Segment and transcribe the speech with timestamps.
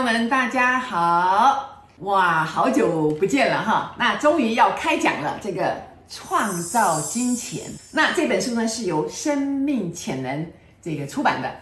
[0.00, 1.84] 朋友们，大家好！
[1.98, 3.94] 哇，好久不见了哈。
[3.98, 5.76] 那终于要开讲了，这个
[6.08, 7.64] 创造金钱。
[7.92, 10.46] 那这本书呢是由生命潜能
[10.80, 11.54] 这个出版的，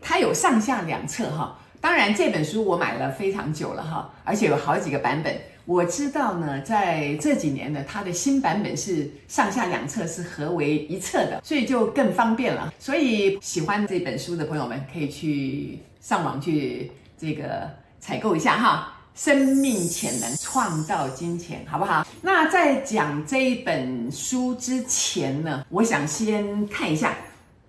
[0.00, 1.58] 它有上下两册哈。
[1.80, 5.36] 当然这本书我买了非常久了哈，而且有好几个版本。
[5.64, 12.72] 我知道呢，在这几年呢，它的新版本是上下两册是合为一册的，所以就更方便了。
[12.78, 16.92] 所以喜欢这本书的朋友们可以去上网去。
[17.22, 22.04] 这个采购一下哈，生命潜能创造金钱，好不好？
[22.20, 27.16] 那在讲这一本书之前呢，我想先看一下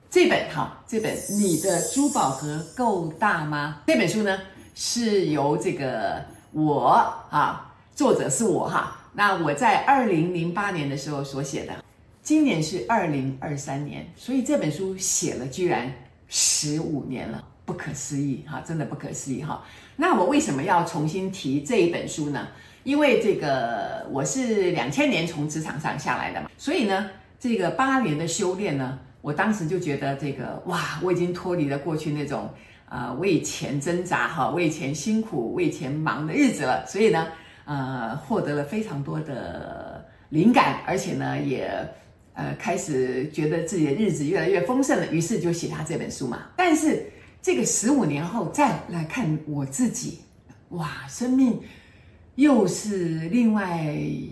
[0.09, 3.84] 这本哈，这本你的珠宝盒够大吗？
[3.85, 4.39] 这本书呢
[4.73, 8.99] 是由这个我啊，作者是我哈。
[9.13, 11.73] 那我在二零零八年的时候所写的，
[12.23, 15.93] 今年是二零二三年，所以这本书写了居然
[16.33, 17.43] 十五年了。
[17.65, 19.63] 不可思议哈，真的不可思议哈。
[19.95, 22.49] 那我为什么要重新提这一本书呢？
[22.84, 27.09] 因为这个我是两千年从职场上下来的嘛，所以呢，
[27.40, 32.49] 这个八年的修炼呢，我当时就觉得这个哇，我已经脱离了过去那种
[32.90, 36.85] 啊、为钱挣扎哈、为钱辛苦、为钱忙的日子了。
[36.85, 37.29] 所以呢，
[37.63, 41.71] 呃，获得了非常多的灵感，而且呢，也
[42.34, 46.43] 呃开始觉得自己的日子越来越丰盛了，于是就写他这本书嘛。
[46.55, 47.05] 但是。
[47.45, 50.20] 这个十五年后再来看我自己，
[50.70, 51.59] 哇，生命
[52.35, 53.84] 又是另外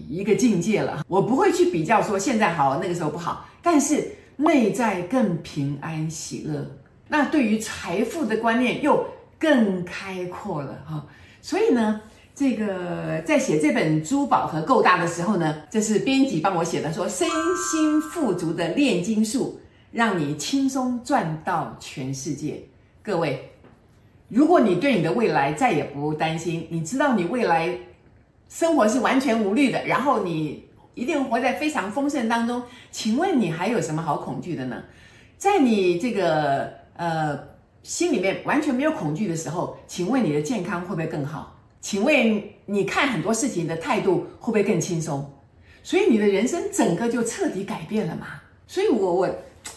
[0.08, 1.04] 一个境界了。
[1.10, 6.66] 我不会去比较说现在好，那个时候不好，但是内在更平安喜乐。
[7.10, 9.06] 那对于财富的观念又
[9.38, 11.06] 更开阔了哈。
[11.42, 12.00] 所以呢，
[12.34, 19.60] 这个在写这本珠宝和够大的时候呢，这是编辑帮我写的，说身心富足的炼金术，
[19.92, 22.64] 让你轻松赚到全世界。
[23.04, 23.52] 各位，
[24.30, 27.78] 如果你对你的未来再也不担心，你知道你未来
[28.48, 34.82] 生活是完全无虑的，然后你一定活在非常丰盛当中，请问你还有什么好恐惧的呢？
[35.38, 37.38] 在你这个呃
[37.84, 41.58] 心里面完全没有恐惧的时候，请问你的健康会不会更好？
[41.82, 45.30] 请问你看很多事情的态度会不会更轻松？
[45.84, 48.28] 所以你的人生整个就彻底改变了嘛？
[48.68, 49.30] 所以我我。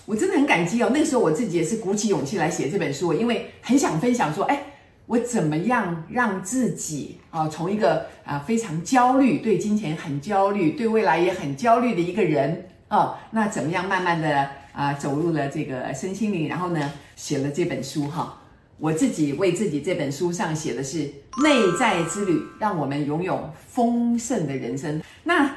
[0.07, 4.63] 我真的很感激哦，那个时候我自己也是鼓起勇气来写这本书，因为很想分享说，哎，
[5.07, 18.43] 我怎么样让自己啊，从一个啊非常焦虑、对金钱很焦虑、对未来也很焦虑的一个人啊，那怎么样慢慢的啊走入了这个身心灵，然后呢写了这本书哈。
[18.79, 20.99] 我自己为自己这本书上写的是
[21.43, 25.03] 内在之旅，让我们拥有丰盛的人生。
[25.23, 25.51] 那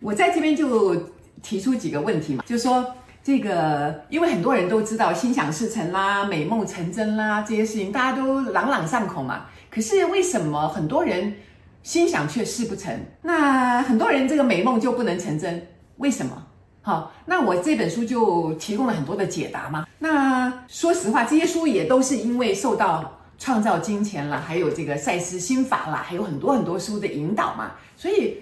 [0.00, 0.96] 我在这边就
[1.42, 2.94] 提出几个问题嘛，就说。
[3.22, 9.44] 这个，因为很多人都知道心想事成啦、美梦成真啦这些事情，大家都朗朗上口嘛。
[9.70, 11.34] 可是为什么很多人
[11.82, 12.98] 心想却事不成？
[13.20, 15.66] 那很多人这个美梦就不能成真？
[15.98, 16.46] 为什么？
[16.82, 19.86] 好，那我这本书就提供了很多的解答嘛。
[19.98, 28.36] 那说实话，这些书也都是因为受到创造金钱啦，还有这个赛斯心法啦，还有很多很多书的引导嘛，所以。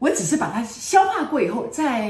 [0.00, 2.08] 我只是把它消化过以后再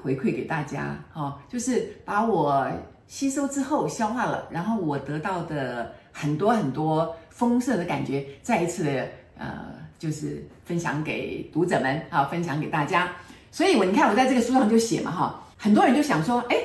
[0.00, 2.70] 回馈给大家，哈，就是把我
[3.08, 9.08] 吸收之后消化了，然后我得到的很多很多丰盛的感觉，再一次的
[9.38, 9.48] 呃，
[9.98, 13.10] 就是分享给读者们，啊，分享给大家。
[13.50, 16.56] 所以我你看我在这个书上就写嘛，哈，很多人就想说，哎，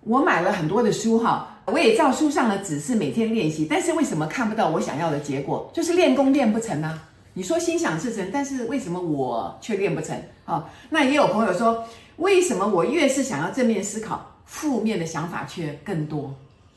[0.00, 5.70] 我买了很多的书，哈，我也照书上的指示每天练习，但是为什么看不到我想要的结果？
[5.72, 7.00] 就是练功练不成呢？
[7.34, 10.16] 你说心想事成，但是为什么我却练不成？
[10.46, 11.84] 哦，那也有朋友说，
[12.16, 16.34] 为什么我越是想要正面思考，负面的想法却更多？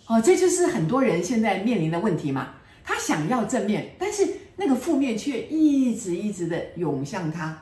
[0.08, 2.50] 哦，这就是很多人现在面临的问题嘛。
[2.84, 7.56] 他想要正面，但是那个负面却一直一直的涌向他，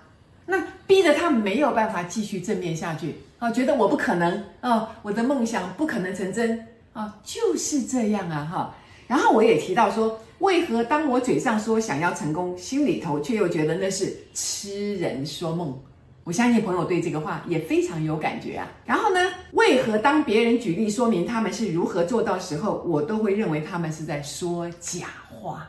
[0.48, 3.14] 那逼得他没有办法继续正面下去。
[3.38, 8.76] 啊，觉得我不可能啊，我的梦想不可能成真啊，就是这样啊，哈。
[9.06, 10.20] 然后我也提到说。
[10.40, 15.76] 为何当我嘴上说想要成功，心里头却又觉得那是痴人说梦？
[16.24, 18.68] 我相信朋友对这个话也非常有感觉啊。
[18.86, 19.20] 然后呢，
[19.54, 25.68] 为何当别人举例说明他们是如何做到时候，我都会认为他们是在说假话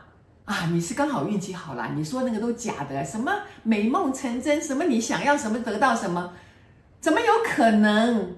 [0.49, 0.65] 啊？
[0.71, 3.31] 你是刚好运气好啦，你说那个都假的，什么
[3.61, 6.33] 美梦成真，什么你想要什么得到什么，
[6.99, 8.35] 怎么有可能？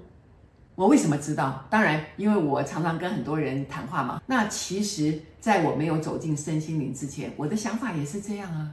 [0.75, 1.65] 我为什么知道？
[1.69, 4.21] 当然，因为我常常跟很多人谈话嘛。
[4.25, 8.71] 那其实，在我没有走进身心灵之前，我的想法也是这样啊，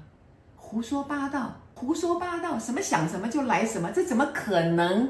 [0.56, 5.08] 胡说八道，胡说八道，什么想什么就来什么，这怎么可能？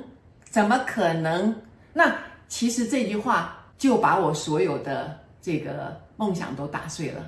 [0.51, 1.55] 怎么可能？
[1.95, 2.15] 那
[2.47, 7.23] 其实这句话就把我所有的这个梦想都打碎了。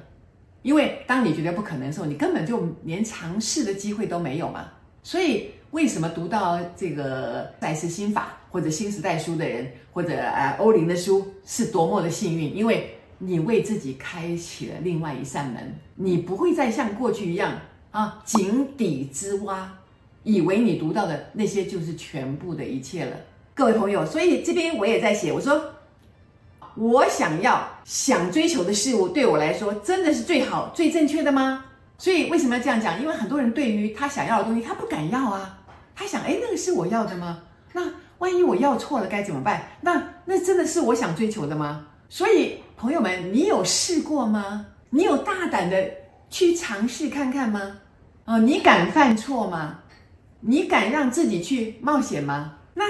[0.62, 4.66] 因为当你觉得不可能的时候，你根本就连尝试的机会都没有嘛。
[5.02, 12.54] 所以为什么读到这个赛斯心法或者新时代书的人，或者呃欧林的书是多么的幸运？
[12.54, 17.58] 因为你为自己开启了另外一扇门，你不会再像过去一样
[17.90, 19.72] 啊井底之蛙，
[20.22, 23.16] 以为你读到的那些就是全部的一切了。
[23.54, 25.62] 各位朋友，所以这边我也在写，我说
[26.76, 31.64] 我想要想追求的事物，对我来说真的是最好、最正确的吗？
[31.98, 33.00] 所以为什么要这样讲？
[33.00, 35.58] 因为很多人对于他想要的东西，他不敢要啊。
[35.94, 37.40] 他想，哎，那个是我要的吗？
[37.72, 37.82] 那
[38.18, 39.62] 万一我要错了该怎么办？
[39.80, 41.86] 那那真的是我想追求的吗？
[42.08, 42.60] 所以。
[42.80, 44.64] 朋友们，你有试过吗？
[44.88, 45.76] 你有大胆的
[46.30, 47.60] 去尝试看看吗？
[48.24, 49.80] 哦，你敢犯错吗？
[50.40, 52.54] 你敢让自己去冒险吗？
[52.72, 52.86] 那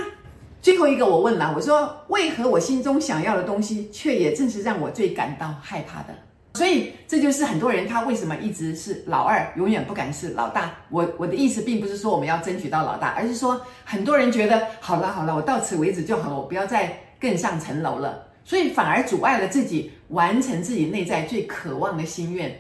[0.62, 6.14] 最后一个我问了，我说，为何我心中想要的东西，却也正是让我最感到害怕的？
[6.54, 10.74] 所以这就是很多人他为什么一直是老二，永远不敢是老大。
[10.90, 18.26] 我我的意思并不是说我们要争取到老大，而是说很多人觉得好了好了，我到此为止就好了，我不要再更上层楼了。
[18.44, 22.52] 所以反而阻碍了自己完成自己内在最渴望的心愿。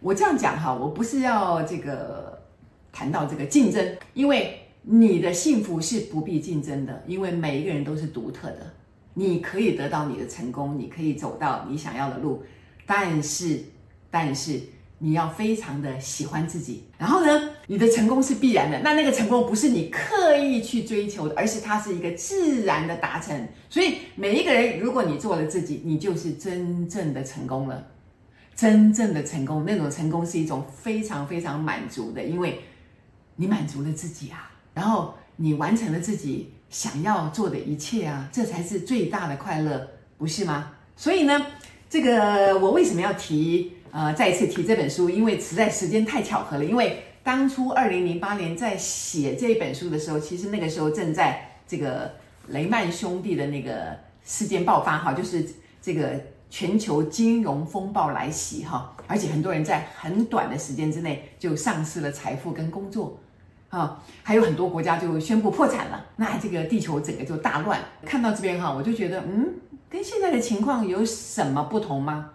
[0.00, 2.38] 我这样讲哈，我不是要这个
[2.92, 8.74] 谈到这个竞争，因为你的幸福是不必竞争的，因为每一个人都是独特的。
[9.14, 12.42] 你可以得到你的成功，你可以走到你想要的路，
[12.86, 13.60] 但是，
[14.10, 14.60] 但是。
[15.00, 18.80] 你要非常的喜欢自己，然后呢，你的成功是必然的。
[18.80, 23.46] 那那个成功不是你刻意去追求的，而是它是一个自然的达成。
[23.70, 27.86] 所以每一个人，如果你做了自己，你就是真正的成功了。
[28.56, 32.58] 真正的成功，那种成功是一种非常非常满足的，因为
[33.36, 40.70] 你满足了自己啊，然后你完成了自己想要做的一切啊，这才是最大的快乐，不是吗？
[40.94, 41.46] 所以呢，
[41.90, 43.72] 这个我为什么要提？
[43.90, 46.64] 呃，再一次提这本书，因为实在时间太巧合了。
[46.64, 52.14] 因为当初二零零八年在写这本书的时候，其实那个时候正在这个
[52.48, 55.44] 雷曼兄弟的那个事件爆发哈，就是
[55.82, 63.18] 这个全球金融风暴来袭哈，而且很多人在很短的时间之内就丧失了财富跟工作，
[63.70, 67.78] 啊，还有很多国家就宣布破产了，那这个地球整个就大乱。
[68.04, 69.54] 看到这边哈，我就觉得，嗯，
[69.90, 72.30] 跟现在的情况有什么不同吗？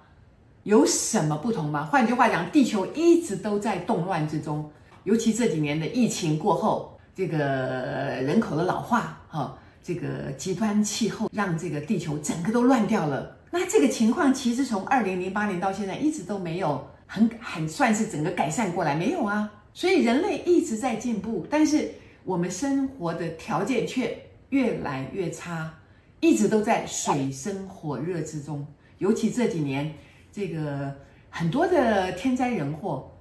[0.64, 1.86] 有什么不同吗？
[1.92, 4.72] 换句话讲，地球一直都在动乱之中，
[5.04, 13.36] 尤其这几年的疫情过后，这个人口的老化，哈，这个极端气候让这个地球整个都乱掉了。
[13.52, 19.52] 那这个情况其实从二零零八年到现在一直都没有很很算是整个改善过来，没有啊。
[19.74, 21.92] 所以人类一直在进步，但是
[22.24, 24.18] 我们生活的条件却
[24.50, 25.74] 越来越差，
[26.20, 28.66] 一直都在水深火热之中，
[29.00, 29.94] 尤其这几年。
[30.32, 30.92] 这个
[31.30, 33.12] 很多的天灾人祸，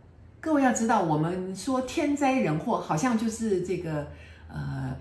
[0.41, 4.07] 各位要知道，我们说天灾人祸好像就是这个
[4.49, 4.97] 呃，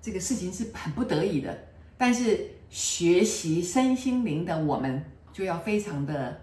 [0.00, 1.56] 这个事情是很不得已的。
[1.96, 6.36] 但是学习身心灵的我们就要非常的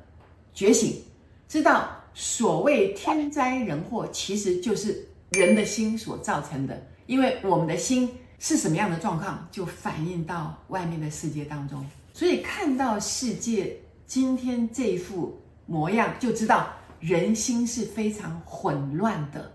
[0.54, 1.04] 觉醒，
[1.50, 11.82] 知道所谓天灾人祸其实就是人的心所造成的，因为我们的心是什么样的状况，就反映到外面的世界当中。
[12.14, 13.74] 所以看到世界。
[14.06, 16.68] 今天这一副模样，就知道
[17.00, 19.52] 人心是非常混乱的，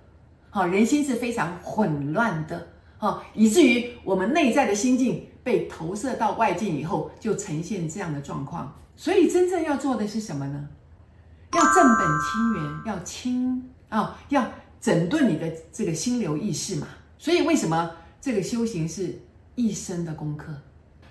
[0.48, 2.64] 好，人心是非常混乱的，
[2.96, 8.72] 好，以至于我们内在的心境被投射到外境以后，就呈现这样的状况。
[8.94, 10.68] 所以真正要做的是什么呢？
[11.54, 14.46] 要正本清源，要清啊，要
[14.80, 16.86] 整顿你的这个心流意识嘛。
[17.18, 19.18] 所以为什么这个修行是
[19.54, 20.52] 一生的功课？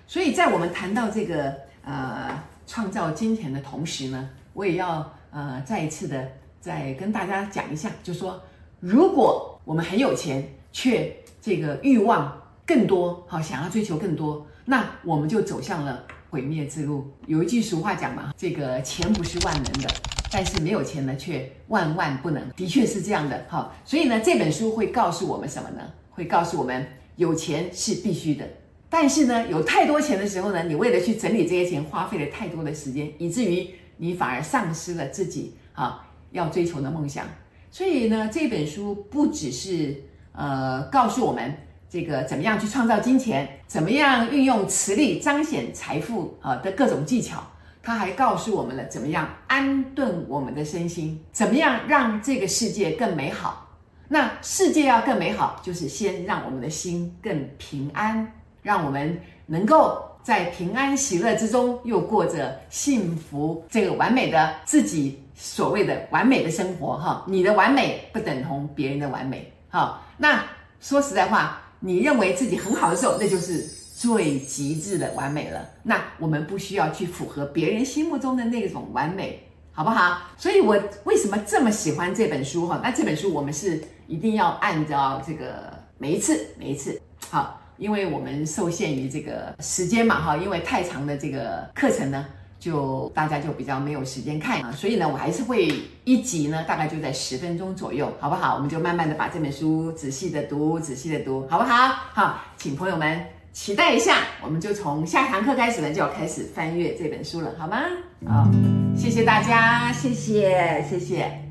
[0.06, 2.42] 所以在我们谈到这个呃。
[2.66, 6.26] 创造金钱的同时呢，我也要呃再一次的
[6.62, 8.40] 再跟大家讲一下，就说，
[8.80, 17.12] 如果我们很有钱，却这个欲望更多，好想要追求更多，那我们就走向了毁灭之路。
[17.26, 19.94] 有一句俗话讲嘛，这个钱不是万能的，
[20.34, 23.44] 但是没有钱呢却万万不能，的确是这样的。
[23.48, 25.80] 好，所以呢这本书会告诉我们什么呢？
[26.10, 28.44] 会告诉我们有钱是必须的。
[28.90, 37.24] 但是呢，有太多钱的时候呢，你为了去整理这些钱，花费了太多的时间，以至于你反而丧失了自己啊要追求的梦想。
[37.70, 41.54] 所以呢，这本书不只是呃告诉我们
[41.88, 47.40] 这个怎么样去创造金钱，怎么样运用磁力彰显财富啊的各种技巧，
[47.84, 53.68] 它还告诉我们了怎么样安顿我们的身心，怎么样让这个世界更美好。
[54.08, 58.26] 那世界要更美好，就是先让我们的心更平安。
[58.62, 67.22] 让我们能够在平安喜乐之中，又过着幸福、这个完美的自己所谓的完美的生活哈。
[67.28, 70.00] 你的完美不等同别人的完美哈。
[70.16, 70.42] 那
[70.80, 75.70] 说实在话，你认为自己很好的时候，那就是最极致的完美了。
[75.84, 80.18] 那我们不需要去符合别人心目中的那种完美，好不好？
[80.36, 82.80] 所以我为什么这么喜欢这本书哈？
[82.82, 87.60] 那这本书我们是一定要按照这个每一次每一次好。
[87.76, 92.24] 因为我们受限于这个时间嘛，哈，因为太长的这个课程呢，
[92.60, 95.68] 就大家就比较没有时间看啊，所以呢，我还是会
[96.04, 98.54] 一集呢，大概就在十分钟左右，好不好？
[98.54, 101.88] 我们就慢慢的把这本书仔细的读，仔细的读，好不好？
[102.12, 103.20] 好，请朋友们
[103.54, 107.82] 期待一下，我们就从下堂课开始呢，就要开始翻阅这本书了，好吗？
[108.26, 108.50] 好，
[108.96, 111.43] 谢谢大家，谢谢，谢谢。